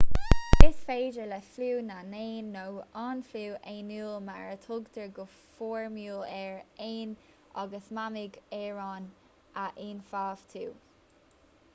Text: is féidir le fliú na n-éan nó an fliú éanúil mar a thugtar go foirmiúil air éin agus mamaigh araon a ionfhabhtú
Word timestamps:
is 0.67 0.77
féidir 0.85 1.25
le 1.31 1.37
fliú 1.57 1.81
na 1.89 1.97
n-éan 2.13 2.47
nó 2.53 2.63
an 3.01 3.19
fliú 3.33 3.51
éanúil 3.73 4.15
mar 4.31 4.47
a 4.55 4.57
thugtar 4.63 5.11
go 5.19 5.25
foirmiúil 5.59 6.25
air 6.39 6.57
éin 6.87 7.13
agus 7.65 7.93
mamaigh 7.99 8.41
araon 8.63 9.07
a 9.67 9.69
ionfhabhtú 9.91 10.65